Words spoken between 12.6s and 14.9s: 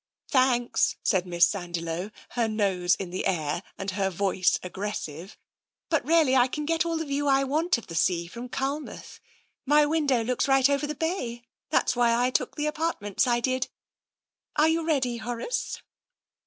apart ments I did. Are you